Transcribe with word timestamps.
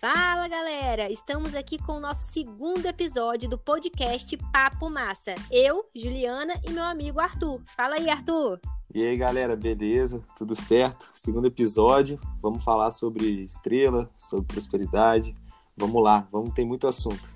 Fala 0.00 0.46
galera! 0.46 1.10
Estamos 1.10 1.56
aqui 1.56 1.76
com 1.76 1.94
o 1.94 2.00
nosso 2.00 2.32
segundo 2.32 2.86
episódio 2.86 3.48
do 3.48 3.58
podcast 3.58 4.36
Papo 4.52 4.88
Massa. 4.88 5.34
Eu, 5.50 5.86
Juliana 5.92 6.54
e 6.64 6.70
meu 6.70 6.84
amigo 6.84 7.18
Arthur. 7.18 7.60
Fala 7.76 7.96
aí, 7.96 8.08
Arthur! 8.08 8.60
E 8.94 9.04
aí 9.04 9.16
galera, 9.16 9.56
beleza? 9.56 10.22
Tudo 10.36 10.54
certo? 10.54 11.10
Segundo 11.12 11.48
episódio, 11.48 12.16
vamos 12.40 12.62
falar 12.62 12.92
sobre 12.92 13.42
estrela, 13.42 14.08
sobre 14.16 14.46
prosperidade. 14.46 15.34
Vamos 15.76 16.00
lá, 16.00 16.28
vamos 16.30 16.54
ter 16.54 16.64
muito 16.64 16.86
assunto. 16.86 17.34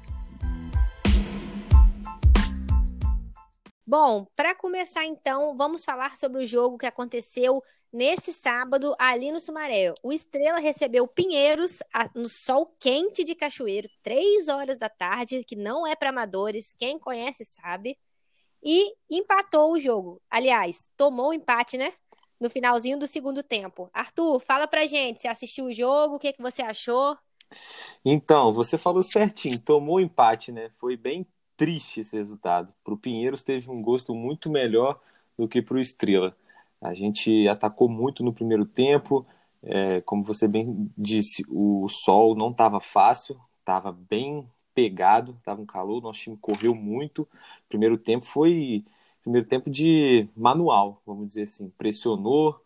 Bom, 3.92 4.26
para 4.34 4.54
começar 4.54 5.04
então, 5.04 5.54
vamos 5.54 5.84
falar 5.84 6.16
sobre 6.16 6.42
o 6.42 6.46
jogo 6.46 6.78
que 6.78 6.86
aconteceu 6.86 7.62
nesse 7.92 8.32
sábado 8.32 8.96
ali 8.98 9.30
no 9.30 9.38
Sumaré. 9.38 9.92
O 10.02 10.10
Estrela 10.10 10.58
recebeu 10.60 11.06
Pinheiros 11.06 11.82
no 12.14 12.26
sol 12.26 12.66
quente 12.80 13.22
de 13.22 13.34
Cachoeiro, 13.34 13.86
três 14.02 14.48
horas 14.48 14.78
da 14.78 14.88
tarde, 14.88 15.44
que 15.44 15.54
não 15.54 15.86
é 15.86 15.94
para 15.94 16.08
amadores, 16.08 16.72
quem 16.72 16.98
conhece 16.98 17.44
sabe, 17.44 17.98
e 18.64 18.94
empatou 19.10 19.72
o 19.72 19.78
jogo. 19.78 20.22
Aliás, 20.30 20.90
tomou 20.96 21.28
o 21.28 21.34
empate, 21.34 21.76
né? 21.76 21.92
No 22.40 22.48
finalzinho 22.48 22.98
do 22.98 23.06
segundo 23.06 23.42
tempo. 23.42 23.90
Arthur, 23.92 24.40
fala 24.40 24.66
pra 24.66 24.86
gente, 24.86 25.20
você 25.20 25.28
assistiu 25.28 25.66
o 25.66 25.72
jogo, 25.74 26.14
o 26.14 26.18
que, 26.18 26.32
que 26.32 26.40
você 26.40 26.62
achou? 26.62 27.14
Então, 28.02 28.54
você 28.54 28.78
falou 28.78 29.02
certinho, 29.02 29.60
tomou 29.60 30.00
empate, 30.00 30.50
né? 30.50 30.70
Foi 30.80 30.96
bem 30.96 31.26
triste 31.62 32.00
esse 32.00 32.16
resultado. 32.16 32.74
Para 32.82 32.92
o 32.92 32.98
Pinheiros 32.98 33.44
teve 33.44 33.70
um 33.70 33.80
gosto 33.80 34.12
muito 34.16 34.50
melhor 34.50 35.00
do 35.38 35.46
que 35.46 35.62
para 35.62 35.76
o 35.76 35.80
Estrela. 35.80 36.36
A 36.80 36.92
gente 36.92 37.46
atacou 37.46 37.88
muito 37.88 38.24
no 38.24 38.32
primeiro 38.32 38.64
tempo, 38.64 39.24
é, 39.62 40.00
como 40.00 40.24
você 40.24 40.48
bem 40.48 40.90
disse, 40.98 41.44
o 41.48 41.88
sol 41.88 42.34
não 42.34 42.50
estava 42.50 42.80
fácil, 42.80 43.40
estava 43.60 43.92
bem 43.92 44.44
pegado, 44.74 45.36
estava 45.38 45.62
um 45.62 45.64
calor, 45.64 46.02
nosso 46.02 46.18
time 46.18 46.36
correu 46.36 46.74
muito. 46.74 47.28
Primeiro 47.68 47.96
tempo 47.96 48.24
foi 48.24 48.84
primeiro 49.22 49.46
tempo 49.46 49.70
de 49.70 50.26
manual, 50.36 51.00
vamos 51.06 51.28
dizer 51.28 51.42
assim, 51.42 51.72
pressionou, 51.78 52.60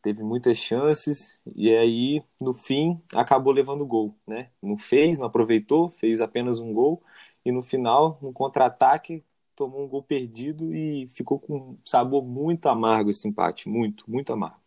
teve 0.00 0.22
muitas 0.22 0.56
chances 0.56 1.40
e 1.56 1.68
aí 1.74 2.22
no 2.40 2.54
fim 2.54 3.00
acabou 3.12 3.52
levando 3.52 3.84
gol, 3.84 4.14
né? 4.24 4.50
Não 4.62 4.78
fez, 4.78 5.18
não 5.18 5.26
aproveitou, 5.26 5.90
fez 5.90 6.20
apenas 6.20 6.60
um 6.60 6.72
gol 6.72 7.02
e 7.46 7.52
no 7.52 7.62
final, 7.62 8.18
no 8.20 8.32
contra-ataque, 8.32 9.24
tomou 9.54 9.84
um 9.84 9.88
gol 9.88 10.02
perdido 10.02 10.74
e 10.74 11.08
ficou 11.14 11.38
com 11.38 11.56
um 11.56 11.78
sabor 11.84 12.24
muito 12.24 12.66
amargo 12.68 13.08
esse 13.08 13.28
empate, 13.28 13.68
muito, 13.68 14.10
muito 14.10 14.32
amargo. 14.32 14.60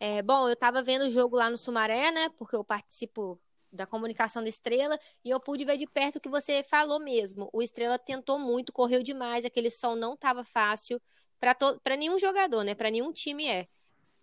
É, 0.00 0.22
bom, 0.22 0.48
eu 0.48 0.54
estava 0.54 0.82
vendo 0.82 1.02
o 1.02 1.10
jogo 1.10 1.36
lá 1.36 1.50
no 1.50 1.58
Sumaré, 1.58 2.10
né? 2.10 2.30
Porque 2.38 2.56
eu 2.56 2.64
participo 2.64 3.38
da 3.70 3.84
comunicação 3.84 4.42
da 4.42 4.48
Estrela 4.48 4.98
e 5.22 5.28
eu 5.28 5.38
pude 5.38 5.66
ver 5.66 5.76
de 5.76 5.86
perto 5.86 6.16
o 6.16 6.20
que 6.20 6.30
você 6.30 6.62
falou 6.62 6.98
mesmo. 6.98 7.50
O 7.52 7.60
Estrela 7.60 7.98
tentou 7.98 8.38
muito, 8.38 8.72
correu 8.72 9.02
demais, 9.02 9.44
aquele 9.44 9.70
sol 9.70 9.96
não 9.96 10.14
estava 10.14 10.42
fácil 10.42 10.98
para 11.38 11.94
nenhum 11.94 12.18
jogador, 12.18 12.64
né? 12.64 12.74
Para 12.74 12.90
nenhum 12.90 13.12
time 13.12 13.46
é 13.48 13.66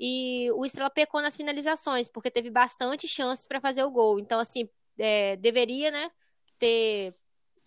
e 0.03 0.49
o 0.53 0.65
Estrela 0.65 0.89
pecou 0.89 1.21
nas 1.21 1.35
finalizações, 1.35 2.07
porque 2.07 2.31
teve 2.31 2.49
bastante 2.49 3.07
chances 3.07 3.45
para 3.45 3.61
fazer 3.61 3.83
o 3.83 3.91
gol. 3.91 4.19
Então, 4.19 4.39
assim, 4.39 4.67
é, 4.97 5.35
deveria 5.35 5.91
né, 5.91 6.09
ter 6.57 7.13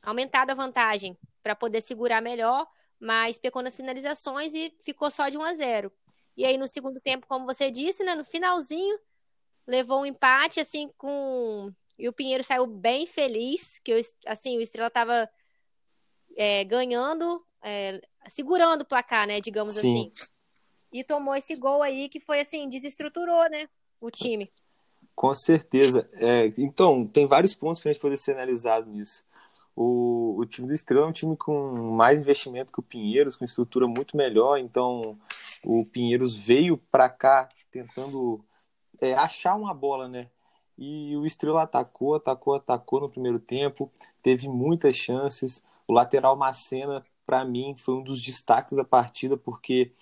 aumentado 0.03 0.51
a 0.51 0.55
vantagem 0.55 1.17
para 1.45 1.55
poder 1.55 1.81
segurar 1.81 2.21
melhor, 2.21 2.67
mas 2.99 3.39
pecou 3.39 3.63
nas 3.63 3.77
finalizações 3.77 4.53
e 4.53 4.75
ficou 4.81 5.13
só 5.13 5.29
de 5.29 5.39
1 5.39 5.43
a 5.45 5.55
0. 5.55 5.93
E 6.37 6.45
aí, 6.45 6.59
no 6.59 6.67
segundo 6.67 7.01
tempo, 7.01 7.25
como 7.29 7.47
você 7.47 7.71
disse, 7.71 8.03
né, 8.03 8.17
no 8.17 8.25
finalzinho, 8.25 8.99
levou 9.65 10.01
um 10.01 10.07
empate, 10.07 10.59
assim, 10.59 10.91
com. 10.99 11.73
E 11.97 12.09
o 12.09 12.13
Pinheiro 12.13 12.43
saiu 12.43 12.67
bem 12.67 13.07
feliz, 13.07 13.79
que 13.79 13.97
assim, 14.27 14.59
o 14.59 14.61
Estrela 14.61 14.89
estava 14.89 15.31
é, 16.37 16.65
ganhando, 16.65 17.47
é, 17.63 18.01
segurando 18.27 18.83
o 18.83 18.85
placar, 18.85 19.25
né, 19.25 19.41
digamos 19.41 19.77
Sim. 19.77 20.09
assim 20.09 20.35
e 20.95 21.03
tomou 21.03 21.35
esse 21.35 21.57
gol 21.57 21.83
aí 21.83 22.09
que 22.09 22.21
foi 22.21 22.39
assim, 22.39 22.69
desestruturou, 22.69 23.51
né, 23.51 23.69
o 24.01 24.13
time. 24.13 24.49
Com 25.17 25.35
certeza. 25.35 26.09
É, 26.15 26.53
então, 26.57 27.05
tem 27.05 27.27
vários 27.27 27.53
pontos 27.53 27.81
para 27.81 27.91
a 27.91 27.93
gente 27.93 28.01
poder 28.01 28.17
ser 28.17 28.33
analisado 28.33 28.89
nisso. 28.89 29.25
O, 29.77 30.37
o 30.39 30.47
time 30.47 30.69
do 30.69 30.75
Estrela 30.75 31.07
é 31.07 31.09
um 31.09 31.13
time 31.13 31.37
com 31.37 31.93
mais 31.93 32.21
investimento 32.21 32.73
que 32.73 32.79
o 32.79 32.83
Pinheiros, 32.83 33.37
com 33.37 33.45
estrutura 33.45 33.89
muito 33.89 34.17
melhor. 34.17 34.59
Então, 34.59 35.19
o 35.65 35.85
Pinheiros 35.85 36.37
veio 36.37 36.77
para 36.77 37.09
cá 37.09 37.49
tentando 37.73 38.45
é, 39.01 39.15
achar 39.15 39.57
uma 39.57 39.75
bola, 39.75 40.09
né? 40.09 40.29
E 40.79 41.17
o 41.17 41.27
Estrela 41.27 41.63
atacou, 41.63 42.15
atacou, 42.15 42.55
atacou 42.55 43.01
no 43.01 43.11
primeiro 43.11 43.39
tempo, 43.41 43.91
teve 44.23 44.49
muitas 44.49 44.97
chances. 44.97 45.65
O 45.87 45.93
lateral 45.93 46.37
Macena, 46.37 47.05
para 47.27 47.45
mim, 47.45 47.75
foi 47.77 47.95
um 47.95 48.03
dos 48.03 48.21
destaques 48.21 48.77
da 48.77 48.85
partida, 48.85 49.37
porque 49.37 49.93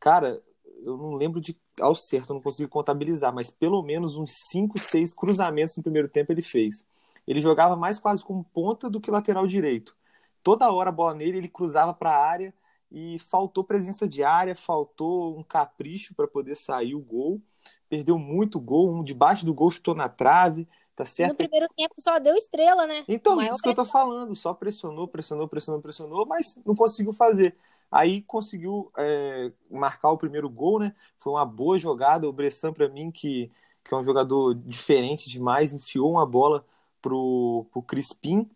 Cara, 0.00 0.40
eu 0.82 0.96
não 0.96 1.14
lembro 1.14 1.40
de 1.40 1.56
ao 1.80 1.94
certo, 1.94 2.30
eu 2.30 2.34
não 2.34 2.42
consigo 2.42 2.68
contabilizar, 2.68 3.32
mas 3.32 3.50
pelo 3.50 3.82
menos 3.82 4.16
uns 4.16 4.32
5, 4.50 4.78
6 4.78 5.14
cruzamentos 5.14 5.76
no 5.76 5.82
primeiro 5.82 6.08
tempo 6.08 6.32
ele 6.32 6.42
fez. 6.42 6.84
Ele 7.26 7.40
jogava 7.40 7.76
mais 7.76 7.98
quase 7.98 8.24
como 8.24 8.44
ponta 8.44 8.90
do 8.90 9.00
que 9.00 9.10
lateral 9.10 9.46
direito. 9.46 9.96
Toda 10.42 10.70
hora 10.72 10.88
a 10.88 10.92
bola 10.92 11.14
nele, 11.14 11.38
ele 11.38 11.48
cruzava 11.48 11.92
para 11.92 12.10
a 12.10 12.26
área 12.26 12.54
e 12.90 13.18
faltou 13.18 13.62
presença 13.62 14.08
de 14.08 14.22
área, 14.22 14.54
faltou 14.54 15.38
um 15.38 15.42
capricho 15.42 16.14
para 16.14 16.26
poder 16.26 16.56
sair 16.56 16.94
o 16.94 17.00
gol. 17.00 17.40
Perdeu 17.88 18.18
muito 18.18 18.58
gol, 18.58 18.92
um 18.92 19.04
debaixo 19.04 19.44
do 19.44 19.54
gol 19.54 19.70
chutou 19.70 19.94
na 19.94 20.08
trave, 20.08 20.66
tá 20.96 21.04
certo? 21.04 21.30
No 21.30 21.36
primeiro 21.36 21.68
tempo 21.76 21.94
só 21.98 22.18
deu 22.18 22.34
estrela, 22.34 22.86
né? 22.86 23.04
Então, 23.06 23.40
isso 23.42 23.62
que 23.62 23.68
eu 23.68 23.74
tô 23.74 23.84
falando, 23.84 24.34
só 24.34 24.52
pressionou, 24.54 25.06
pressionou, 25.06 25.46
pressionou, 25.46 25.80
pressionou, 25.80 26.26
mas 26.26 26.58
não 26.64 26.74
conseguiu 26.74 27.12
fazer. 27.12 27.54
Aí 27.90 28.22
conseguiu 28.22 28.92
é, 28.96 29.52
marcar 29.70 30.10
o 30.10 30.18
primeiro 30.18 30.48
gol, 30.48 30.78
né? 30.78 30.94
Foi 31.18 31.32
uma 31.32 31.44
boa 31.44 31.78
jogada. 31.78 32.28
O 32.28 32.32
Bressan, 32.32 32.72
para 32.72 32.88
mim, 32.88 33.10
que, 33.10 33.50
que 33.84 33.94
é 33.94 33.96
um 33.96 34.04
jogador 34.04 34.54
diferente 34.54 35.28
demais, 35.28 35.74
enfiou 35.74 36.10
uma 36.12 36.24
bola 36.26 36.64
pro, 37.02 37.66
pro 37.72 37.82
Crispim 37.82 38.48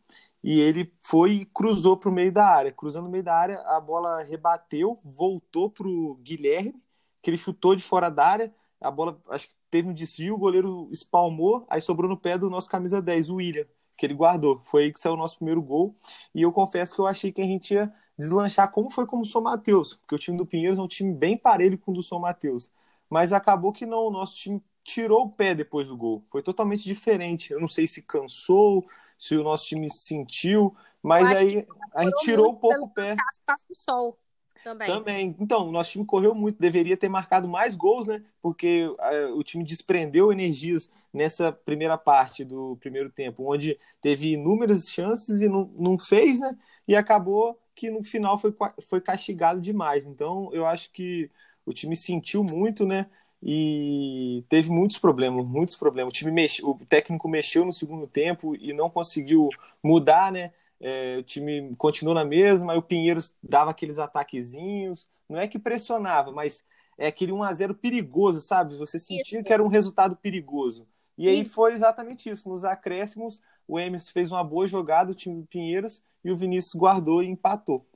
e 0.42 0.60
ele 0.60 0.92
foi 1.00 1.32
e 1.32 1.46
cruzou 1.46 1.96
para 1.96 2.10
o 2.10 2.12
meio 2.12 2.30
da 2.30 2.46
área. 2.46 2.70
Cruzando 2.70 3.04
no 3.04 3.10
meio 3.10 3.24
da 3.24 3.34
área, 3.34 3.60
a 3.62 3.80
bola 3.80 4.22
rebateu, 4.22 4.98
voltou 5.02 5.70
pro 5.70 6.16
Guilherme, 6.22 6.74
que 7.22 7.30
ele 7.30 7.38
chutou 7.38 7.74
de 7.74 7.82
fora 7.82 8.10
da 8.10 8.26
área. 8.26 8.54
A 8.78 8.90
bola, 8.90 9.18
acho 9.30 9.48
que 9.48 9.54
teve 9.70 9.88
um 9.88 9.94
desvio, 9.94 10.34
o 10.34 10.38
goleiro 10.38 10.88
espalmou, 10.92 11.66
aí 11.70 11.80
sobrou 11.80 12.10
no 12.10 12.18
pé 12.18 12.36
do 12.36 12.50
nosso 12.50 12.68
camisa 12.68 13.00
10, 13.00 13.30
o 13.30 13.36
William, 13.36 13.64
que 13.96 14.04
ele 14.04 14.12
guardou. 14.14 14.60
Foi 14.64 14.84
aí 14.84 14.92
que 14.92 15.00
saiu 15.00 15.14
o 15.14 15.16
nosso 15.16 15.36
primeiro 15.36 15.62
gol. 15.62 15.96
E 16.34 16.42
eu 16.42 16.52
confesso 16.52 16.94
que 16.94 17.00
eu 17.00 17.06
achei 17.06 17.32
que 17.32 17.40
a 17.40 17.46
gente 17.46 17.72
ia 17.72 17.90
deslanchar 18.18 18.70
como 18.70 18.90
foi 18.90 19.06
como 19.06 19.22
o 19.22 19.26
São 19.26 19.42
Mateus, 19.42 19.94
porque 19.94 20.14
o 20.14 20.18
time 20.18 20.36
do 20.36 20.46
Pinheiros 20.46 20.78
é 20.78 20.82
um 20.82 20.88
time 20.88 21.12
bem 21.12 21.36
parelho 21.36 21.78
com 21.78 21.92
o 21.92 21.94
do 21.94 22.02
São 22.02 22.18
Mateus. 22.18 22.70
Mas 23.10 23.32
acabou 23.32 23.72
que 23.72 23.84
não, 23.86 24.06
o 24.06 24.10
nosso 24.10 24.36
time 24.36 24.62
tirou 24.82 25.24
o 25.24 25.30
pé 25.30 25.54
depois 25.54 25.88
do 25.88 25.96
gol. 25.96 26.24
Foi 26.30 26.42
totalmente 26.42 26.84
diferente. 26.84 27.52
Eu 27.52 27.60
não 27.60 27.68
sei 27.68 27.86
se 27.86 28.02
cansou, 28.02 28.84
se 29.18 29.36
o 29.36 29.42
nosso 29.42 29.66
time 29.66 29.90
sentiu, 29.90 30.74
mas 31.02 31.26
aí 31.30 31.66
a 31.94 32.04
gente 32.04 32.24
tirou 32.24 32.50
um 32.50 32.54
pouco 32.54 32.86
o 32.86 32.90
pé. 32.90 33.14
do 33.14 33.74
sol. 33.74 34.16
Também. 34.62 34.88
Também. 34.88 35.36
Então, 35.38 35.68
o 35.68 35.70
nosso 35.70 35.90
time 35.90 36.06
correu 36.06 36.34
muito, 36.34 36.58
deveria 36.58 36.96
ter 36.96 37.10
marcado 37.10 37.46
mais 37.46 37.74
gols, 37.74 38.06
né? 38.06 38.22
Porque 38.40 38.90
é, 38.98 39.26
o 39.26 39.42
time 39.42 39.62
desprendeu 39.62 40.32
energias 40.32 40.88
nessa 41.12 41.52
primeira 41.52 41.98
parte 41.98 42.46
do 42.46 42.74
primeiro 42.80 43.10
tempo, 43.10 43.44
onde 43.52 43.78
teve 44.00 44.32
inúmeras 44.32 44.88
chances 44.88 45.42
e 45.42 45.48
não, 45.48 45.70
não 45.76 45.98
fez, 45.98 46.40
né? 46.40 46.56
E 46.88 46.96
acabou 46.96 47.60
que 47.74 47.90
no 47.90 48.02
final 48.02 48.38
foi, 48.38 48.54
foi 48.88 49.00
castigado 49.00 49.60
demais. 49.60 50.06
Então, 50.06 50.50
eu 50.52 50.66
acho 50.66 50.90
que 50.90 51.30
o 51.66 51.72
time 51.72 51.96
sentiu 51.96 52.44
muito, 52.44 52.86
né? 52.86 53.06
E 53.42 54.42
teve 54.48 54.70
muitos 54.70 54.98
problemas, 54.98 55.44
muitos 55.46 55.76
problemas. 55.76 56.12
O 56.12 56.16
time 56.16 56.32
mexe, 56.32 56.64
o 56.64 56.74
técnico 56.88 57.28
mexeu 57.28 57.64
no 57.64 57.72
segundo 57.72 58.06
tempo 58.06 58.56
e 58.56 58.72
não 58.72 58.88
conseguiu 58.88 59.48
mudar, 59.82 60.32
né? 60.32 60.52
É, 60.80 61.18
o 61.18 61.22
time 61.22 61.72
continuou 61.76 62.14
na 62.14 62.24
mesma, 62.24 62.72
aí 62.72 62.78
o 62.78 62.82
Pinheiros 62.82 63.34
dava 63.42 63.70
aqueles 63.70 63.98
ataquezinhos, 63.98 65.08
não 65.28 65.38
é 65.38 65.48
que 65.48 65.58
pressionava, 65.58 66.30
mas 66.32 66.64
é 66.98 67.06
aquele 67.06 67.32
1 67.32 67.42
a 67.42 67.52
0 67.52 67.74
perigoso, 67.74 68.40
sabe? 68.40 68.76
Você 68.76 68.98
sentia 68.98 69.22
isso. 69.22 69.42
que 69.42 69.52
era 69.52 69.62
um 69.62 69.68
resultado 69.68 70.16
perigoso. 70.16 70.86
E 71.16 71.28
aí 71.28 71.44
foi 71.44 71.72
exatamente 71.72 72.28
isso. 72.28 72.48
Nos 72.48 72.64
acréscimos, 72.64 73.40
o 73.66 73.78
Emerson 73.78 74.10
fez 74.12 74.30
uma 74.30 74.42
boa 74.42 74.66
jogada, 74.66 75.12
o 75.12 75.14
time 75.14 75.40
do 75.40 75.46
Pinheiros, 75.46 76.02
e 76.24 76.30
o 76.30 76.36
Vinícius 76.36 76.74
guardou 76.74 77.22
e 77.22 77.28
empatou. 77.28 77.86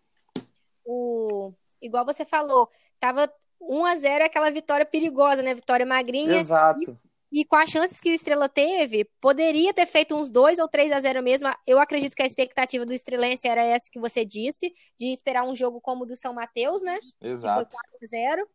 O... 0.84 1.52
Igual 1.80 2.04
você 2.04 2.24
falou, 2.24 2.68
tava 2.98 3.32
1 3.60 3.84
a 3.84 3.96
0 3.96 4.24
aquela 4.24 4.50
vitória 4.50 4.86
perigosa, 4.86 5.42
né? 5.42 5.54
Vitória 5.54 5.86
magrinha. 5.86 6.40
Exato. 6.40 6.98
E, 7.30 7.40
e, 7.40 7.44
com 7.44 7.56
as 7.56 7.70
chances 7.70 8.00
que 8.00 8.10
o 8.10 8.14
Estrela 8.14 8.48
teve, 8.48 9.04
poderia 9.20 9.74
ter 9.74 9.86
feito 9.86 10.16
uns 10.16 10.30
2 10.30 10.58
ou 10.58 10.68
3 10.68 10.92
a 10.92 11.00
0 11.00 11.22
mesmo. 11.22 11.48
Eu 11.66 11.78
acredito 11.78 12.16
que 12.16 12.22
a 12.22 12.26
expectativa 12.26 12.86
do 12.86 12.92
Estrelense 12.92 13.46
era 13.46 13.62
essa 13.62 13.90
que 13.90 14.00
você 14.00 14.24
disse, 14.24 14.72
de 14.98 15.12
esperar 15.12 15.44
um 15.44 15.54
jogo 15.54 15.80
como 15.80 16.04
o 16.04 16.06
do 16.06 16.16
São 16.16 16.32
Mateus, 16.32 16.82
né? 16.82 16.98
Exato. 17.20 17.66
Que 17.66 17.70
foi 17.70 17.80
4 17.80 17.98
a 18.02 18.06
0 18.06 18.48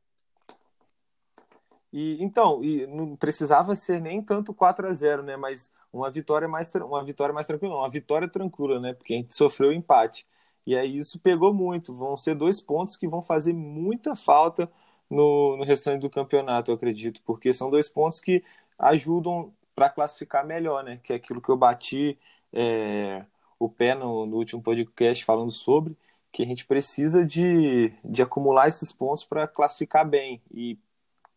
E, 1.93 2.23
então, 2.23 2.63
e 2.63 2.87
não 2.87 3.15
precisava 3.15 3.75
ser 3.75 4.01
nem 4.01 4.19
tanto 4.21 4.51
4 4.53 4.87
a 4.87 4.93
0 4.93 5.21
né? 5.21 5.37
Mas 5.37 5.71
uma 5.93 6.09
vitória 6.09 6.47
mais, 6.47 6.71
uma 6.75 7.03
vitória 7.03 7.33
mais 7.33 7.45
tranquila, 7.45 7.75
uma 7.77 7.89
vitória 7.89 8.27
tranquila, 8.27 8.79
né? 8.79 8.93
Porque 8.93 9.13
a 9.13 9.17
gente 9.17 9.35
sofreu 9.35 9.71
empate. 9.71 10.25
E 10.65 10.75
aí 10.75 10.97
isso 10.97 11.19
pegou 11.19 11.53
muito. 11.53 11.93
Vão 11.93 12.17
ser 12.17 12.33
dois 12.35 12.59
pontos 12.59 12.97
que 12.97 13.07
vão 13.07 13.21
fazer 13.21 13.53
muita 13.53 14.15
falta 14.15 14.71
no, 15.09 15.57
no 15.57 15.63
restante 15.63 16.01
do 16.01 16.09
campeonato, 16.09 16.71
eu 16.71 16.75
acredito, 16.75 17.21
porque 17.25 17.53
são 17.53 17.69
dois 17.69 17.87
pontos 17.89 18.19
que 18.19 18.43
ajudam 18.79 19.53
para 19.75 19.89
classificar 19.89 20.45
melhor, 20.45 20.83
né? 20.83 20.99
Que 21.03 21.13
é 21.13 21.15
aquilo 21.17 21.41
que 21.41 21.49
eu 21.49 21.57
bati 21.57 22.17
é, 22.51 23.23
o 23.59 23.69
pé 23.69 23.93
no, 23.95 24.25
no 24.25 24.37
último 24.37 24.61
podcast 24.63 25.23
falando 25.23 25.51
sobre, 25.51 25.95
que 26.31 26.41
a 26.43 26.45
gente 26.45 26.65
precisa 26.65 27.23
de, 27.25 27.93
de 28.03 28.21
acumular 28.23 28.67
esses 28.67 28.91
pontos 28.91 29.23
para 29.23 29.47
classificar 29.47 30.07
bem. 30.07 30.41
E 30.51 30.77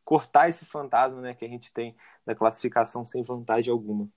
cortar 0.06 0.49
esse 0.49 0.64
fantasma 0.64 1.20
né, 1.20 1.35
que 1.35 1.44
a 1.44 1.49
gente 1.49 1.73
tem 1.73 1.97
da 2.25 2.35
classificação 2.35 3.05
sem 3.05 3.25
vantagem 3.25 3.73
alguma. 3.73 4.08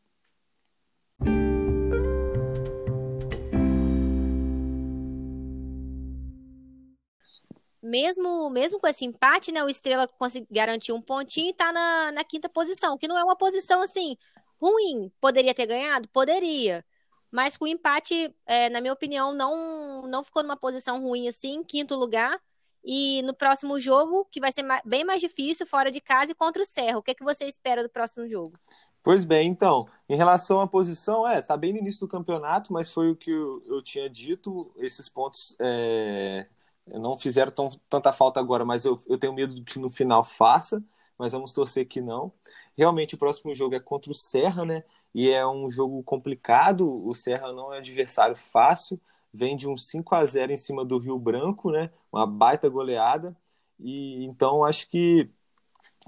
Mesmo, 7.82 8.52
mesmo 8.52 8.80
com 8.80 8.86
esse 8.88 9.04
empate, 9.04 9.52
né, 9.52 9.64
o 9.64 9.70
Estrela 9.70 10.08
conseguiu 10.08 10.48
garantir 10.52 10.92
um 10.92 11.02
pontinho 11.02 11.48
e 11.48 11.52
está 11.52 11.74
na, 11.74 12.12
na 12.12 12.24
quinta 12.24 12.48
posição, 12.48 12.96
que 12.96 13.08
não 13.08 13.18
é 13.18 13.24
uma 13.24 13.36
posição 13.36 13.82
assim 13.82 14.16
ruim. 14.62 15.12
Poderia 15.20 15.56
ter 15.56 15.66
ganhado? 15.66 16.08
Poderia. 16.10 16.86
Mas 17.32 17.58
com 17.58 17.66
o 17.66 17.68
empate, 17.68 18.36
é, 18.46 18.70
na 18.70 18.80
minha 18.80 18.94
opinião, 18.94 19.34
não, 19.34 20.06
não 20.08 20.24
ficou 20.24 20.44
numa 20.44 20.58
posição 20.58 21.02
ruim 21.02 21.28
assim, 21.28 21.64
quinto 21.64 21.96
lugar. 21.96 22.40
E 22.84 23.22
no 23.24 23.34
próximo 23.34 23.80
jogo, 23.80 24.26
que 24.32 24.40
vai 24.40 24.52
ser 24.52 24.66
bem 24.86 25.04
mais 25.04 25.22
difícil, 25.22 25.66
fora 25.66 25.92
de 25.92 26.00
casa 26.00 26.32
e 26.32 26.36
contra 26.36 26.62
o 26.62 26.66
Serra. 26.66 26.98
O 26.98 27.04
que, 27.04 27.12
é 27.12 27.14
que 27.14 27.24
você 27.24 27.46
espera 27.46 27.84
do 27.84 27.90
próximo 27.90 28.28
jogo? 28.28 28.54
Pois 29.02 29.24
bem, 29.24 29.48
então, 29.48 29.86
em 30.10 30.16
relação 30.16 30.60
à 30.60 30.68
posição, 30.68 31.28
é, 31.28 31.42
tá 31.42 31.56
bem 31.56 31.72
no 31.74 31.80
início 31.80 32.02
do 32.02 32.08
campeonato, 32.08 32.74
mas 32.74 32.92
foi 32.92 33.08
o 33.08 33.16
que 33.16 33.32
eu, 33.32 33.62
eu 33.66 33.82
tinha 33.82 34.10
dito, 34.10 34.56
esses 34.78 35.08
pontos 35.08 35.56
é, 35.60 36.46
não 36.86 37.18
fizeram 37.18 37.52
tão, 37.52 37.70
tanta 37.90 38.12
falta 38.12 38.40
agora, 38.40 38.66
mas 38.66 38.84
eu, 38.86 39.02
eu 39.08 39.18
tenho 39.18 39.34
medo 39.34 39.64
que 39.64 39.80
no 39.80 39.90
final 39.90 40.24
faça, 40.24 40.84
mas 41.18 41.32
vamos 41.32 41.54
torcer 41.54 41.88
que 41.88 42.02
não. 42.02 42.32
Realmente 42.78 43.16
o 43.16 43.18
próximo 43.18 43.54
jogo 43.54 43.76
é 43.76 43.80
contra 43.80 44.12
o 44.12 44.16
Serra, 44.16 44.66
né? 44.66 44.84
E 45.14 45.30
é 45.30 45.46
um 45.48 45.70
jogo 45.70 46.04
complicado, 46.04 46.88
o 46.90 47.16
Serra 47.16 47.52
não 47.52 47.74
é 47.74 47.80
adversário 47.80 48.36
fácil, 48.36 49.00
vem 49.34 49.56
de 49.56 49.68
um 49.68 49.78
5 49.78 50.16
a 50.16 50.26
0 50.26 50.52
em 50.52 50.58
cima 50.58 50.84
do 50.84 50.98
Rio 50.98 51.18
Branco, 51.20 51.72
né? 51.72 51.92
Uma 52.12 52.26
baita 52.26 52.70
goleada. 52.70 53.36
E 53.80 54.26
então 54.26 54.64
acho 54.64 54.90
que, 54.90 55.30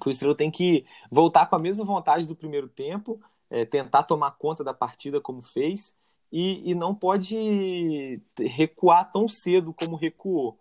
o 0.06 0.09
Estrela 0.09 0.35
tem 0.35 0.51
que 0.51 0.85
voltar 1.09 1.45
com 1.47 1.56
a 1.56 1.59
mesma 1.59 1.85
vontade 1.85 2.27
do 2.27 2.35
primeiro 2.35 2.68
tempo, 2.68 3.18
é, 3.50 3.65
tentar 3.65 4.03
tomar 4.03 4.31
conta 4.31 4.63
da 4.63 4.73
partida 4.73 5.21
como 5.21 5.41
fez 5.41 5.95
e, 6.31 6.71
e 6.71 6.75
não 6.75 6.95
pode 6.95 8.21
recuar 8.39 9.12
tão 9.12 9.27
cedo 9.27 9.74
como 9.74 9.95
recuou. 9.95 10.57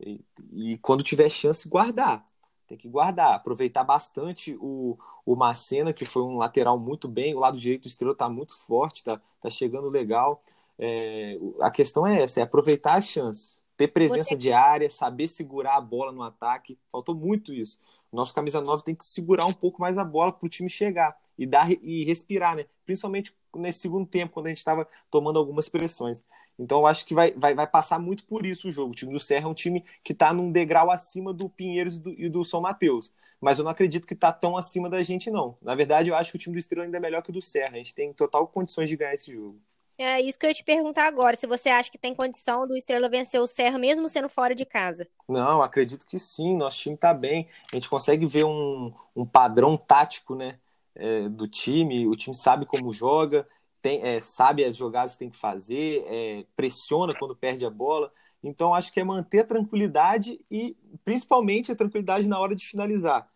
E, 0.00 0.20
e, 0.52 0.78
quando 0.78 1.02
tiver 1.02 1.30
chance, 1.30 1.68
guardar. 1.68 2.24
Tem 2.66 2.76
que 2.78 2.88
guardar, 2.88 3.34
aproveitar 3.34 3.84
bastante 3.84 4.56
o, 4.60 4.98
o 5.24 5.36
Macena, 5.36 5.92
que 5.92 6.04
foi 6.04 6.22
um 6.22 6.36
lateral 6.36 6.78
muito 6.78 7.08
bem. 7.08 7.34
O 7.34 7.40
lado 7.40 7.58
direito 7.58 7.82
do 7.82 7.88
Estrela 7.88 8.12
está 8.12 8.28
muito 8.28 8.54
forte, 8.54 8.98
está 8.98 9.20
tá 9.40 9.50
chegando 9.50 9.88
legal. 9.92 10.42
É, 10.78 11.38
a 11.60 11.70
questão 11.70 12.06
é 12.06 12.22
essa, 12.22 12.40
é 12.40 12.42
aproveitar 12.42 12.94
as 12.94 13.06
chances, 13.06 13.62
ter 13.76 13.88
presença 13.88 14.30
Você... 14.30 14.36
de 14.36 14.52
área, 14.52 14.90
saber 14.90 15.28
segurar 15.28 15.76
a 15.76 15.80
bola 15.80 16.12
no 16.12 16.22
ataque. 16.22 16.78
Faltou 16.90 17.14
muito 17.14 17.52
isso. 17.52 17.78
Nosso 18.12 18.32
camisa 18.32 18.60
9 18.60 18.84
tem 18.84 18.94
que 18.94 19.04
segurar 19.04 19.46
um 19.46 19.52
pouco 19.52 19.80
mais 19.80 19.98
a 19.98 20.04
bola 20.04 20.32
para 20.32 20.46
o 20.46 20.48
time 20.48 20.70
chegar 20.70 21.16
e 21.36 21.46
dar 21.46 21.68
e 21.70 22.04
respirar, 22.04 22.54
né? 22.54 22.66
Principalmente 22.86 23.34
nesse 23.56 23.80
segundo 23.80 24.06
tempo, 24.06 24.32
quando 24.32 24.46
a 24.46 24.48
gente 24.50 24.58
estava 24.58 24.86
tomando 25.10 25.38
algumas 25.38 25.68
pressões. 25.68 26.24
Então 26.58 26.80
eu 26.80 26.86
acho 26.86 27.04
que 27.04 27.14
vai, 27.14 27.32
vai, 27.32 27.54
vai 27.54 27.66
passar 27.66 27.98
muito 27.98 28.24
por 28.24 28.46
isso 28.46 28.68
o 28.68 28.72
jogo. 28.72 28.92
O 28.92 28.94
time 28.94 29.12
do 29.12 29.18
Serra 29.18 29.46
é 29.46 29.48
um 29.48 29.54
time 29.54 29.84
que 30.02 30.12
está 30.12 30.32
num 30.32 30.52
degrau 30.52 30.90
acima 30.90 31.32
do 31.32 31.50
Pinheiros 31.50 31.96
e 31.96 31.98
do, 31.98 32.20
e 32.20 32.28
do 32.28 32.44
São 32.44 32.60
Mateus. 32.60 33.12
Mas 33.40 33.58
eu 33.58 33.64
não 33.64 33.72
acredito 33.72 34.06
que 34.06 34.14
está 34.14 34.32
tão 34.32 34.56
acima 34.56 34.88
da 34.88 35.02
gente, 35.02 35.30
não. 35.30 35.58
Na 35.60 35.74
verdade, 35.74 36.08
eu 36.08 36.14
acho 36.14 36.30
que 36.30 36.36
o 36.36 36.38
time 36.38 36.54
do 36.54 36.58
Estrela 36.60 36.86
ainda 36.86 36.96
é 36.96 37.00
melhor 37.00 37.22
que 37.22 37.30
o 37.30 37.32
do 37.32 37.42
Serra. 37.42 37.74
A 37.74 37.78
gente 37.78 37.94
tem 37.94 38.12
total 38.12 38.46
condições 38.46 38.88
de 38.88 38.96
ganhar 38.96 39.12
esse 39.12 39.32
jogo. 39.32 39.60
É 39.96 40.20
isso 40.20 40.38
que 40.38 40.46
eu 40.46 40.50
ia 40.50 40.54
te 40.54 40.64
perguntar 40.64 41.06
agora, 41.06 41.36
se 41.36 41.46
você 41.46 41.68
acha 41.68 41.90
que 41.90 41.98
tem 41.98 42.14
condição 42.14 42.66
do 42.66 42.76
Estrela 42.76 43.08
vencer 43.08 43.40
o 43.40 43.46
Serra 43.46 43.78
mesmo 43.78 44.08
sendo 44.08 44.28
fora 44.28 44.54
de 44.54 44.66
casa. 44.66 45.06
Não, 45.28 45.62
acredito 45.62 46.04
que 46.04 46.18
sim, 46.18 46.56
nosso 46.56 46.78
time 46.78 46.96
está 46.96 47.14
bem. 47.14 47.48
A 47.72 47.76
gente 47.76 47.88
consegue 47.88 48.26
ver 48.26 48.44
um, 48.44 48.92
um 49.14 49.24
padrão 49.24 49.76
tático 49.76 50.34
né, 50.34 50.58
é, 50.96 51.28
do 51.28 51.46
time, 51.46 52.08
o 52.08 52.16
time 52.16 52.34
sabe 52.34 52.66
como 52.66 52.92
joga, 52.92 53.46
tem, 53.80 54.02
é, 54.02 54.20
sabe 54.20 54.64
as 54.64 54.76
jogadas 54.76 55.12
que 55.12 55.18
tem 55.20 55.30
que 55.30 55.36
fazer, 55.36 56.04
é, 56.08 56.44
pressiona 56.56 57.14
quando 57.14 57.36
perde 57.36 57.64
a 57.64 57.70
bola. 57.70 58.12
Então, 58.42 58.74
acho 58.74 58.92
que 58.92 59.00
é 59.00 59.04
manter 59.04 59.40
a 59.40 59.46
tranquilidade 59.46 60.40
e, 60.50 60.76
principalmente, 61.04 61.70
a 61.70 61.76
tranquilidade 61.76 62.28
na 62.28 62.38
hora 62.38 62.54
de 62.54 62.66
finalizar. 62.66 63.28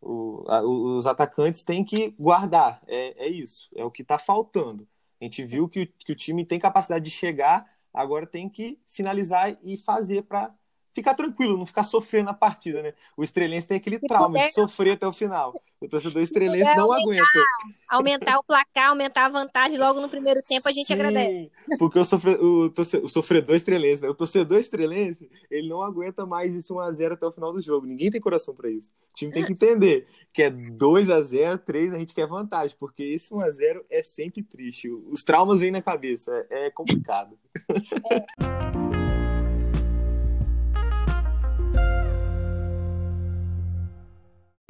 O, 0.00 0.44
a, 0.48 0.62
os 0.62 1.06
atacantes 1.06 1.62
têm 1.62 1.84
que 1.84 2.14
guardar, 2.18 2.82
é, 2.86 3.26
é 3.26 3.28
isso, 3.28 3.68
é 3.74 3.84
o 3.84 3.90
que 3.90 4.02
está 4.02 4.18
faltando. 4.18 4.86
A 5.20 5.24
gente 5.24 5.44
viu 5.44 5.68
que, 5.68 5.86
que 5.86 6.12
o 6.12 6.16
time 6.16 6.44
tem 6.44 6.58
capacidade 6.58 7.04
de 7.04 7.10
chegar, 7.10 7.70
agora 7.92 8.26
tem 8.26 8.48
que 8.48 8.78
finalizar 8.88 9.58
e 9.62 9.76
fazer 9.76 10.22
para 10.22 10.54
ficar 10.96 11.14
tranquilo, 11.14 11.58
não 11.58 11.66
ficar 11.66 11.84
sofrendo 11.84 12.26
na 12.26 12.34
partida, 12.34 12.82
né? 12.82 12.94
O 13.16 13.22
estrelense 13.22 13.66
tem 13.66 13.76
aquele 13.76 13.98
trauma 13.98 14.28
puder, 14.28 14.48
de 14.48 14.54
sofrer 14.54 14.92
até 14.92 15.06
o 15.06 15.12
final. 15.12 15.52
O 15.78 15.86
torcedor 15.86 16.22
estrelense 16.22 16.74
não 16.74 16.90
aumentar, 16.90 17.22
aguenta. 17.22 17.46
Aumentar 17.90 18.38
o 18.38 18.42
placar, 18.42 18.88
aumentar 18.88 19.26
a 19.26 19.28
vantagem 19.28 19.78
logo 19.78 20.00
no 20.00 20.08
primeiro 20.08 20.40
tempo, 20.42 20.66
a 20.66 20.72
gente 20.72 20.86
Sim, 20.86 20.94
agradece. 20.94 21.50
Porque 21.78 21.98
o, 21.98 22.04
sofre, 22.04 22.32
o, 22.36 22.70
torce, 22.70 22.96
o 22.96 23.08
sofredor 23.08 23.54
estrelense, 23.54 24.02
né? 24.02 24.08
O 24.08 24.14
torcedor 24.14 24.58
estrelense, 24.58 25.30
ele 25.50 25.68
não 25.68 25.82
aguenta 25.82 26.24
mais 26.24 26.54
isso 26.54 26.74
1x0 26.74 27.12
até 27.12 27.26
o 27.26 27.32
final 27.32 27.52
do 27.52 27.60
jogo. 27.60 27.86
Ninguém 27.86 28.10
tem 28.10 28.20
coração 28.20 28.54
para 28.54 28.70
isso. 28.70 28.90
O 29.12 29.14
time 29.14 29.32
tem 29.32 29.44
que 29.44 29.52
entender 29.52 30.08
que 30.32 30.42
é 30.42 30.50
2x0, 30.50 31.58
3 31.58 31.92
a 31.92 31.98
gente 31.98 32.14
quer 32.14 32.26
vantagem, 32.26 32.74
porque 32.80 33.02
esse 33.02 33.34
1x0 33.34 33.82
é 33.90 34.02
sempre 34.02 34.42
triste. 34.42 34.88
Os 34.88 35.22
traumas 35.22 35.60
vêm 35.60 35.70
na 35.70 35.82
cabeça, 35.82 36.32
é, 36.50 36.68
é 36.68 36.70
complicado. 36.70 37.38
É. 38.10 38.85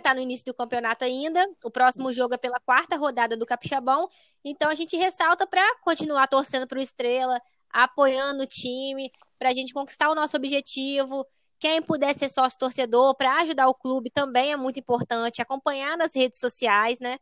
está 0.06 0.14
no 0.14 0.20
início 0.20 0.46
do 0.46 0.54
campeonato 0.54 1.04
ainda. 1.04 1.44
O 1.64 1.70
próximo 1.70 2.12
jogo 2.12 2.34
é 2.34 2.38
pela 2.38 2.60
quarta 2.60 2.96
rodada 2.96 3.36
do 3.36 3.44
Capixabão. 3.44 4.08
Então 4.44 4.70
a 4.70 4.74
gente 4.74 4.96
ressalta 4.96 5.46
para 5.46 5.64
continuar 5.82 6.28
torcendo 6.28 6.66
para 6.66 6.78
o 6.78 6.82
Estrela, 6.82 7.40
apoiando 7.72 8.44
o 8.44 8.46
time, 8.46 9.10
para 9.36 9.48
a 9.48 9.52
gente 9.52 9.74
conquistar 9.74 10.08
o 10.08 10.14
nosso 10.14 10.36
objetivo. 10.36 11.26
Quem 11.58 11.82
puder 11.82 12.14
ser 12.14 12.28
sócio 12.28 12.58
torcedor 12.58 13.16
para 13.16 13.40
ajudar 13.40 13.66
o 13.66 13.74
clube 13.74 14.08
também 14.10 14.52
é 14.52 14.56
muito 14.56 14.78
importante. 14.78 15.42
Acompanhar 15.42 15.96
nas 15.96 16.14
redes 16.14 16.38
sociais, 16.38 17.00
né? 17.00 17.18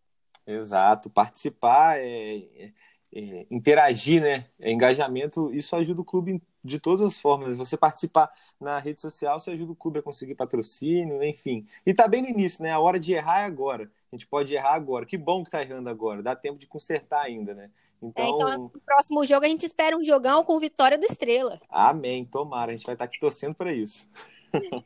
Exato, 0.47 1.09
participar, 1.09 1.97
é, 1.97 2.37
é, 2.37 2.73
é, 3.15 3.47
interagir, 3.51 4.21
né? 4.21 4.47
É, 4.61 4.71
engajamento, 4.71 5.55
isso 5.55 5.75
ajuda 5.75 6.03
o 6.03 6.05
clube 6.05 6.43
de 6.65 6.79
todas 6.79 7.05
as 7.05 7.21
formas. 7.21 7.57
Você 7.57 7.77
participar 7.77 8.33
na 8.59 8.79
rede 8.79 9.01
social, 9.01 9.39
você 9.39 9.51
ajuda 9.51 9.73
o 9.73 9.77
clube 9.77 9.99
a 9.99 10.03
conseguir 10.03 10.35
patrocínio, 10.35 11.23
enfim. 11.23 11.67
E 11.85 11.93
tá 11.93 12.09
bem 12.09 12.23
no 12.23 12.29
início, 12.29 12.63
né? 12.63 12.73
A 12.73 12.81
hora 12.81 12.99
de 12.99 13.13
errar 13.13 13.43
é 13.43 13.45
agora. 13.45 13.91
A 14.11 14.17
gente 14.17 14.27
pode 14.27 14.55
errar 14.55 14.75
agora. 14.75 15.05
Que 15.05 15.19
bom 15.19 15.45
que 15.45 15.51
tá 15.51 15.61
errando 15.61 15.91
agora. 15.91 16.23
Dá 16.23 16.35
tempo 16.35 16.59
de 16.59 16.67
consertar 16.67 17.21
ainda, 17.21 17.55
né? 17.55 17.71
Então, 18.01 18.25
é, 18.25 18.29
então 18.29 18.59
no 18.59 18.81
próximo 18.85 19.25
jogo 19.25 19.45
a 19.45 19.49
gente 19.49 19.65
espera 19.65 19.97
um 19.97 20.05
jogão 20.05 20.43
com 20.45 20.59
vitória 20.59 20.99
do 20.99 21.05
Estrela. 21.05 21.59
Amém, 21.69 22.25
tomara. 22.25 22.73
A 22.73 22.77
gente 22.77 22.87
vai 22.87 22.95
estar 22.95 23.05
tá 23.05 23.11
aqui 23.11 23.21
torcendo 23.21 23.55
para 23.55 23.73
isso. 23.73 24.09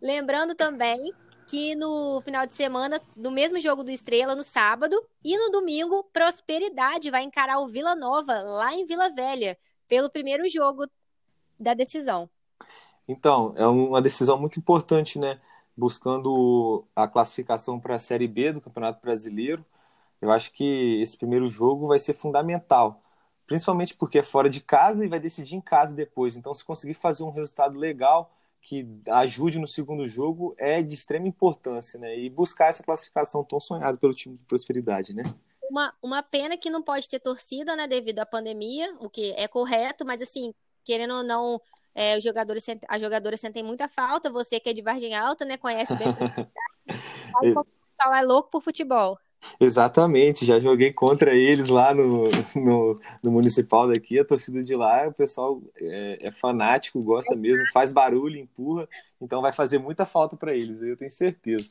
Lembrando 0.00 0.54
também 0.54 1.12
que 1.46 1.74
no 1.74 2.20
final 2.22 2.46
de 2.46 2.54
semana, 2.54 3.00
no 3.16 3.30
mesmo 3.30 3.60
jogo 3.60 3.84
do 3.84 3.90
Estrela, 3.90 4.34
no 4.34 4.42
sábado, 4.42 4.96
e 5.24 5.36
no 5.36 5.50
domingo, 5.50 6.04
Prosperidade 6.12 7.10
vai 7.10 7.24
encarar 7.24 7.58
o 7.58 7.66
Vila 7.66 7.94
Nova, 7.94 8.40
lá 8.40 8.74
em 8.74 8.84
Vila 8.84 9.10
Velha, 9.10 9.58
pelo 9.86 10.08
primeiro 10.08 10.48
jogo 10.48 10.86
da 11.62 11.74
decisão. 11.74 12.28
Então, 13.06 13.54
é 13.56 13.66
uma 13.66 14.00
decisão 14.00 14.38
muito 14.38 14.58
importante, 14.58 15.18
né? 15.18 15.40
Buscando 15.76 16.84
a 16.94 17.08
classificação 17.08 17.80
para 17.80 17.96
a 17.96 17.98
Série 17.98 18.28
B 18.28 18.52
do 18.52 18.60
Campeonato 18.60 19.00
Brasileiro. 19.00 19.64
Eu 20.20 20.30
acho 20.30 20.52
que 20.52 21.00
esse 21.00 21.16
primeiro 21.16 21.48
jogo 21.48 21.88
vai 21.88 21.98
ser 21.98 22.14
fundamental, 22.14 23.02
principalmente 23.46 23.96
porque 23.96 24.18
é 24.18 24.22
fora 24.22 24.48
de 24.48 24.60
casa 24.60 25.04
e 25.04 25.08
vai 25.08 25.18
decidir 25.18 25.56
em 25.56 25.60
casa 25.60 25.94
depois. 25.94 26.36
Então, 26.36 26.54
se 26.54 26.64
conseguir 26.64 26.94
fazer 26.94 27.24
um 27.24 27.30
resultado 27.30 27.76
legal 27.76 28.32
que 28.60 28.86
ajude 29.10 29.58
no 29.58 29.66
segundo 29.66 30.08
jogo, 30.08 30.54
é 30.56 30.80
de 30.80 30.94
extrema 30.94 31.26
importância, 31.26 31.98
né? 31.98 32.16
E 32.16 32.30
buscar 32.30 32.66
essa 32.66 32.84
classificação 32.84 33.42
tão 33.42 33.58
sonhada 33.58 33.98
pelo 33.98 34.14
time 34.14 34.36
de 34.36 34.44
prosperidade, 34.44 35.12
né? 35.12 35.24
Uma, 35.68 35.92
uma 36.00 36.22
pena 36.22 36.56
que 36.56 36.70
não 36.70 36.82
pode 36.82 37.08
ter 37.08 37.18
torcida, 37.18 37.74
né, 37.74 37.88
devido 37.88 38.20
à 38.20 38.26
pandemia, 38.26 38.94
o 39.00 39.10
que 39.10 39.32
é 39.32 39.48
correto, 39.48 40.04
mas 40.04 40.22
assim, 40.22 40.52
querendo 40.84 41.14
ou 41.14 41.22
não, 41.22 41.60
é, 41.94 42.16
os 42.16 42.24
jogadores, 42.24 42.64
as 42.88 43.00
jogadoras 43.00 43.40
sentem 43.40 43.62
muita 43.62 43.88
falta. 43.88 44.30
Você 44.30 44.58
que 44.60 44.70
é 44.70 44.72
de 44.72 44.82
Vargem 44.82 45.14
Alta, 45.14 45.44
né? 45.44 45.56
Conhece 45.56 45.94
bem 45.96 46.08
sabe 46.80 47.54
como 47.54 47.66
pessoal 48.02 48.14
é 48.14 48.22
louco 48.22 48.50
por 48.50 48.62
futebol. 48.62 49.18
Exatamente, 49.60 50.46
já 50.46 50.60
joguei 50.60 50.92
contra 50.92 51.34
eles 51.34 51.68
lá 51.68 51.92
no, 51.92 52.28
no, 52.54 53.00
no, 53.22 53.30
municipal 53.32 53.88
daqui, 53.88 54.18
a 54.18 54.24
torcida 54.24 54.62
de 54.62 54.76
lá, 54.76 55.08
o 55.08 55.12
pessoal 55.12 55.60
é, 55.76 56.28
é, 56.28 56.30
fanático, 56.30 57.02
gosta 57.02 57.34
mesmo, 57.34 57.64
faz 57.72 57.90
barulho, 57.92 58.38
empurra, 58.38 58.88
então 59.20 59.42
vai 59.42 59.52
fazer 59.52 59.78
muita 59.78 60.06
falta 60.06 60.36
para 60.36 60.54
eles, 60.54 60.80
eu 60.80 60.96
tenho 60.96 61.10
certeza. 61.10 61.70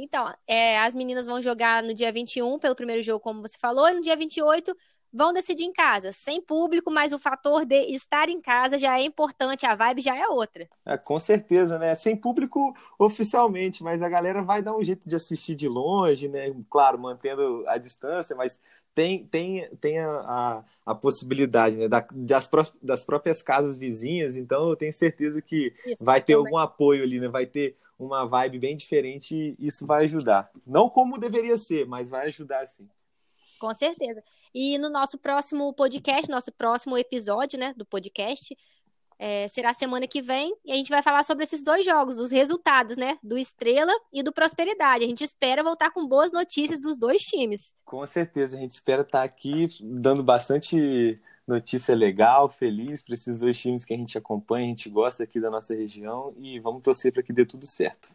Então, 0.00 0.32
é, 0.46 0.78
as 0.78 0.94
meninas 0.94 1.26
vão 1.26 1.40
jogar 1.40 1.82
no 1.82 1.94
dia 1.94 2.12
21 2.12 2.58
pelo 2.58 2.74
primeiro 2.74 3.02
jogo, 3.02 3.20
como 3.20 3.40
você 3.40 3.58
falou, 3.58 3.88
e 3.88 3.94
no 3.94 4.00
dia 4.00 4.16
28 4.16 4.74
vão 5.12 5.32
decidir 5.32 5.64
em 5.64 5.72
casa, 5.72 6.12
sem 6.12 6.42
público, 6.42 6.90
mas 6.90 7.12
o 7.12 7.18
fator 7.18 7.64
de 7.64 7.76
estar 7.92 8.28
em 8.28 8.40
casa 8.40 8.78
já 8.78 8.98
é 8.98 9.02
importante, 9.02 9.64
a 9.64 9.74
vibe 9.74 10.02
já 10.02 10.14
é 10.14 10.28
outra. 10.28 10.68
É, 10.84 10.98
com 10.98 11.18
certeza, 11.18 11.78
né? 11.78 11.94
Sem 11.94 12.14
público 12.14 12.76
oficialmente, 12.98 13.82
mas 13.82 14.02
a 14.02 14.08
galera 14.08 14.42
vai 14.42 14.60
dar 14.62 14.76
um 14.76 14.84
jeito 14.84 15.08
de 15.08 15.16
assistir 15.16 15.54
de 15.54 15.68
longe, 15.68 16.28
né? 16.28 16.54
Claro, 16.68 16.98
mantendo 16.98 17.64
a 17.66 17.78
distância, 17.78 18.36
mas 18.36 18.60
tem, 18.94 19.26
tem, 19.26 19.68
tem 19.80 19.98
a, 19.98 20.10
a, 20.10 20.64
a 20.84 20.94
possibilidade 20.94 21.76
né? 21.76 21.88
Da, 21.88 22.06
das, 22.12 22.50
das 22.82 23.04
próprias 23.04 23.42
casas 23.42 23.78
vizinhas, 23.78 24.36
então 24.36 24.68
eu 24.68 24.76
tenho 24.76 24.92
certeza 24.92 25.40
que 25.40 25.72
Isso, 25.86 26.04
vai 26.04 26.20
ter 26.20 26.34
também. 26.34 26.46
algum 26.46 26.58
apoio 26.58 27.02
ali, 27.02 27.18
né? 27.18 27.28
Vai 27.28 27.46
ter 27.46 27.76
uma 27.98 28.26
vibe 28.26 28.58
bem 28.58 28.76
diferente 28.76 29.56
e 29.58 29.66
isso 29.66 29.86
vai 29.86 30.04
ajudar. 30.04 30.50
Não 30.66 30.88
como 30.88 31.18
deveria 31.18 31.56
ser, 31.56 31.86
mas 31.86 32.08
vai 32.08 32.26
ajudar 32.26 32.66
sim. 32.66 32.88
Com 33.58 33.72
certeza. 33.72 34.22
E 34.54 34.78
no 34.78 34.90
nosso 34.90 35.18
próximo 35.18 35.72
podcast, 35.72 36.30
nosso 36.30 36.52
próximo 36.52 36.96
episódio, 36.96 37.58
né, 37.58 37.72
do 37.74 37.86
podcast, 37.86 38.54
é, 39.18 39.48
será 39.48 39.72
semana 39.72 40.06
que 40.06 40.20
vem, 40.20 40.54
e 40.64 40.72
a 40.72 40.76
gente 40.76 40.90
vai 40.90 41.02
falar 41.02 41.22
sobre 41.22 41.44
esses 41.44 41.62
dois 41.62 41.84
jogos, 41.84 42.20
os 42.20 42.30
resultados, 42.30 42.96
né? 42.96 43.18
Do 43.22 43.38
Estrela 43.38 43.92
e 44.12 44.22
do 44.22 44.32
Prosperidade. 44.32 45.04
A 45.04 45.08
gente 45.08 45.24
espera 45.24 45.62
voltar 45.62 45.90
com 45.90 46.06
boas 46.06 46.32
notícias 46.32 46.82
dos 46.82 46.98
dois 46.98 47.22
times. 47.22 47.74
Com 47.84 48.04
certeza, 48.06 48.56
a 48.56 48.60
gente 48.60 48.72
espera 48.72 49.02
estar 49.02 49.22
aqui 49.22 49.68
dando 49.80 50.22
bastante 50.22 51.18
notícia 51.46 51.94
legal, 51.94 52.48
feliz 52.48 53.02
para 53.02 53.14
esses 53.14 53.38
dois 53.38 53.58
times 53.58 53.84
que 53.84 53.94
a 53.94 53.96
gente 53.96 54.18
acompanha, 54.18 54.66
a 54.66 54.68
gente 54.68 54.90
gosta 54.90 55.22
aqui 55.22 55.40
da 55.40 55.50
nossa 55.50 55.74
região 55.74 56.34
e 56.36 56.58
vamos 56.58 56.82
torcer 56.82 57.12
para 57.12 57.22
que 57.22 57.32
dê 57.32 57.46
tudo 57.46 57.66
certo. 57.66 58.12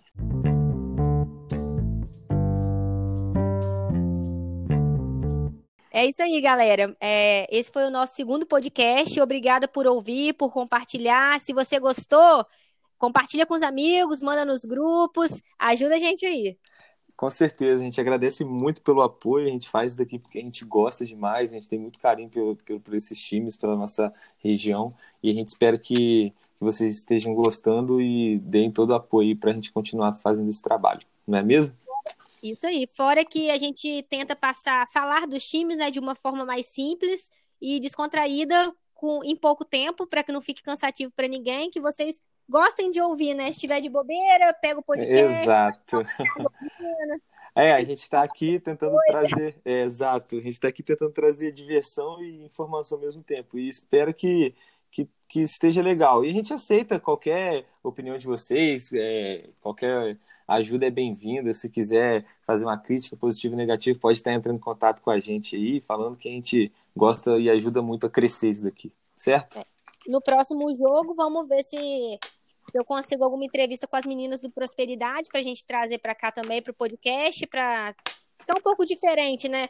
É 5.93 6.05
isso 6.05 6.23
aí, 6.23 6.41
galera. 6.41 6.95
É, 6.99 7.47
esse 7.55 7.71
foi 7.71 7.85
o 7.85 7.91
nosso 7.91 8.15
segundo 8.15 8.45
podcast. 8.45 9.19
Obrigada 9.21 9.67
por 9.67 9.85
ouvir, 9.85 10.33
por 10.33 10.51
compartilhar. 10.51 11.39
Se 11.39 11.53
você 11.53 11.79
gostou, 11.79 12.45
compartilha 12.97 13.45
com 13.45 13.53
os 13.53 13.61
amigos, 13.61 14.21
manda 14.21 14.45
nos 14.45 14.61
grupos, 14.61 15.41
ajuda 15.59 15.95
a 15.95 15.99
gente 15.99 16.25
aí. 16.25 16.57
Com 17.21 17.29
certeza, 17.29 17.81
a 17.81 17.83
gente 17.83 18.01
agradece 18.01 18.43
muito 18.43 18.81
pelo 18.81 19.03
apoio, 19.03 19.45
a 19.45 19.51
gente 19.51 19.69
faz 19.69 19.91
isso 19.91 19.99
daqui 19.99 20.17
porque 20.17 20.39
a 20.39 20.41
gente 20.41 20.65
gosta 20.65 21.05
demais, 21.05 21.51
a 21.51 21.53
gente 21.53 21.69
tem 21.69 21.77
muito 21.77 21.99
carinho 21.99 22.27
por, 22.27 22.55
por, 22.55 22.79
por 22.79 22.95
esses 22.95 23.21
times, 23.21 23.55
pela 23.55 23.75
nossa 23.75 24.11
região, 24.39 24.91
e 25.21 25.29
a 25.29 25.33
gente 25.35 25.49
espera 25.49 25.77
que, 25.77 26.31
que 26.31 26.59
vocês 26.59 26.95
estejam 26.95 27.35
gostando 27.35 28.01
e 28.01 28.39
deem 28.39 28.71
todo 28.71 28.89
o 28.89 28.95
apoio 28.95 29.37
para 29.37 29.51
a 29.51 29.53
gente 29.53 29.71
continuar 29.71 30.15
fazendo 30.15 30.49
esse 30.49 30.63
trabalho, 30.63 31.01
não 31.27 31.37
é 31.37 31.43
mesmo? 31.43 31.75
Isso 32.41 32.65
aí. 32.65 32.87
Fora 32.87 33.23
que 33.23 33.51
a 33.51 33.57
gente 33.59 34.03
tenta 34.09 34.35
passar, 34.35 34.87
falar 34.87 35.27
dos 35.27 35.47
times, 35.47 35.77
né, 35.77 35.91
de 35.91 35.99
uma 35.99 36.15
forma 36.15 36.43
mais 36.43 36.65
simples 36.65 37.29
e 37.61 37.79
descontraída, 37.79 38.73
com, 38.95 39.23
em 39.23 39.35
pouco 39.35 39.63
tempo, 39.63 40.07
para 40.07 40.23
que 40.23 40.31
não 40.31 40.41
fique 40.41 40.63
cansativo 40.63 41.13
para 41.15 41.27
ninguém, 41.27 41.69
que 41.69 41.79
vocês 41.79 42.19
gostem 42.49 42.91
de 42.91 43.01
ouvir, 43.01 43.33
né? 43.33 43.45
Se 43.45 43.51
estiver 43.51 43.81
de 43.81 43.89
bobeira, 43.89 44.53
pega 44.61 44.79
o 44.79 44.83
podcast. 44.83 45.47
Exato. 45.47 46.05
É, 47.53 47.73
a 47.73 47.83
gente 47.83 47.99
está 47.99 48.23
aqui 48.23 48.59
tentando 48.59 48.97
trazer. 49.07 49.59
É, 49.65 49.83
exato, 49.83 50.37
a 50.37 50.41
gente 50.41 50.53
está 50.53 50.69
aqui 50.69 50.81
tentando 50.81 51.11
trazer 51.11 51.51
diversão 51.51 52.23
e 52.23 52.45
informação 52.45 52.97
ao 52.97 53.03
mesmo 53.03 53.21
tempo. 53.21 53.59
E 53.59 53.67
espero 53.67 54.13
que, 54.13 54.55
que, 54.89 55.07
que 55.27 55.41
esteja 55.41 55.81
legal. 55.81 56.23
E 56.23 56.29
a 56.29 56.33
gente 56.33 56.53
aceita 56.53 56.99
qualquer 56.99 57.65
opinião 57.83 58.17
de 58.17 58.25
vocês, 58.25 58.89
é, 58.93 59.49
qualquer 59.59 60.17
ajuda 60.47 60.85
é 60.85 60.91
bem-vinda. 60.91 61.53
Se 61.53 61.69
quiser 61.69 62.25
fazer 62.45 62.65
uma 62.65 62.77
crítica 62.77 63.17
positiva 63.17 63.53
e 63.53 63.57
negativa, 63.57 63.99
pode 63.99 64.17
estar 64.17 64.31
entrando 64.33 64.55
em 64.55 64.59
contato 64.59 65.01
com 65.01 65.11
a 65.11 65.19
gente 65.19 65.55
aí, 65.55 65.81
falando 65.81 66.17
que 66.17 66.29
a 66.29 66.31
gente 66.31 66.71
gosta 66.95 67.37
e 67.37 67.49
ajuda 67.49 67.81
muito 67.81 68.05
a 68.07 68.09
crescer 68.09 68.49
isso 68.49 68.63
daqui, 68.63 68.93
certo? 69.21 69.59
É. 69.59 69.63
No 70.07 70.19
próximo 70.19 70.73
jogo, 70.75 71.13
vamos 71.13 71.47
ver 71.47 71.61
se, 71.61 71.77
se 72.67 72.79
eu 72.79 72.83
consigo 72.83 73.23
alguma 73.23 73.45
entrevista 73.45 73.87
com 73.87 73.95
as 73.95 74.05
meninas 74.05 74.41
do 74.41 74.51
Prosperidade 74.51 75.27
para 75.29 75.39
a 75.39 75.43
gente 75.43 75.63
trazer 75.63 75.99
para 75.99 76.15
cá 76.15 76.31
também 76.31 76.61
para 76.61 76.71
o 76.71 76.75
podcast, 76.75 77.45
para 77.45 77.93
ficar 78.35 78.57
um 78.57 78.61
pouco 78.61 78.83
diferente, 78.83 79.47
né? 79.47 79.69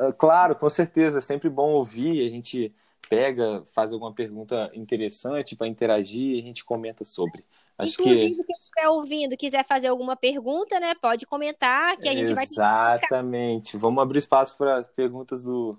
É, 0.00 0.12
claro, 0.12 0.54
com 0.54 0.68
certeza. 0.68 1.18
É 1.18 1.22
sempre 1.22 1.48
bom 1.48 1.70
ouvir. 1.70 2.26
A 2.26 2.30
gente 2.30 2.74
pega, 3.08 3.64
faz 3.72 3.90
alguma 3.90 4.12
pergunta 4.12 4.70
interessante 4.74 5.56
para 5.56 5.66
interagir 5.66 6.34
e 6.36 6.38
a 6.38 6.42
gente 6.42 6.62
comenta 6.62 7.06
sobre. 7.06 7.42
Acho 7.78 7.92
Inclusive, 7.92 8.36
que... 8.36 8.44
quem 8.44 8.56
estiver 8.60 8.88
ouvindo 8.90 9.36
quiser 9.36 9.64
fazer 9.64 9.86
alguma 9.86 10.14
pergunta, 10.14 10.78
né? 10.78 10.94
Pode 11.00 11.24
comentar 11.26 11.96
que 11.96 12.08
a 12.08 12.12
gente 12.12 12.32
Exatamente. 12.32 12.54
vai 12.54 12.94
Exatamente. 12.94 13.76
Vamos 13.78 14.02
abrir 14.02 14.18
espaço 14.18 14.58
para 14.58 14.76
as 14.76 14.88
perguntas 14.88 15.42
do, 15.42 15.78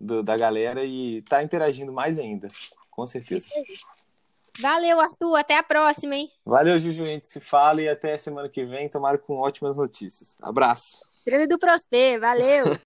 do, 0.00 0.22
da 0.22 0.36
galera 0.36 0.84
e 0.84 1.22
tá 1.22 1.42
interagindo 1.42 1.92
mais 1.92 2.18
ainda. 2.18 2.48
Com 2.90 3.06
certeza. 3.06 3.48
Valeu, 4.60 5.00
Arthur. 5.00 5.36
Até 5.36 5.56
a 5.56 5.62
próxima, 5.62 6.16
hein? 6.16 6.28
Valeu, 6.44 6.78
Juju. 6.80 7.04
A 7.04 7.06
gente 7.06 7.28
se 7.28 7.40
fala 7.40 7.80
e 7.80 7.88
até 7.88 8.18
semana 8.18 8.48
que 8.48 8.64
vem. 8.64 8.88
Tomara 8.88 9.16
com 9.16 9.36
ótimas 9.36 9.76
notícias. 9.76 10.36
Abraço. 10.42 10.98
Treino 11.24 11.46
do 11.46 11.58
Prosper. 11.58 12.18
Valeu. 12.20 12.64